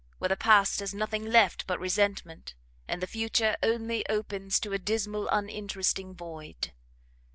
where 0.17 0.29
the 0.29 0.35
past 0.35 0.79
has 0.79 0.95
left 0.95 1.13
nothing 1.13 1.31
but 1.67 1.79
resentment, 1.79 2.55
and 2.87 3.03
the 3.03 3.05
future 3.05 3.55
opens 3.61 3.81
only 3.83 4.57
to 4.59 4.73
a 4.73 4.79
dismal, 4.79 5.27
uninteresting 5.31 6.15
void? 6.15 6.73